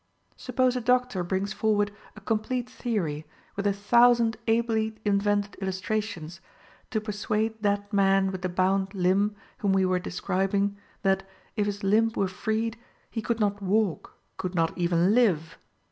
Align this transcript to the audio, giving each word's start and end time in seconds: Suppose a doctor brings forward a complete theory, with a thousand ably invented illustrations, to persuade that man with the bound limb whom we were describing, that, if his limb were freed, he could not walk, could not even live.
Suppose 0.35 0.75
a 0.75 0.81
doctor 0.81 1.23
brings 1.23 1.53
forward 1.53 1.91
a 2.15 2.21
complete 2.21 2.67
theory, 2.67 3.23
with 3.55 3.67
a 3.67 3.71
thousand 3.73 4.35
ably 4.47 4.95
invented 5.05 5.55
illustrations, 5.61 6.41
to 6.89 6.99
persuade 6.99 7.61
that 7.61 7.93
man 7.93 8.31
with 8.31 8.41
the 8.41 8.49
bound 8.49 8.95
limb 8.95 9.35
whom 9.59 9.73
we 9.73 9.85
were 9.85 9.99
describing, 9.99 10.75
that, 11.03 11.29
if 11.55 11.67
his 11.67 11.83
limb 11.83 12.11
were 12.15 12.27
freed, 12.27 12.79
he 13.11 13.21
could 13.21 13.39
not 13.39 13.61
walk, 13.61 14.17
could 14.37 14.55
not 14.55 14.75
even 14.75 15.13
live. 15.13 15.59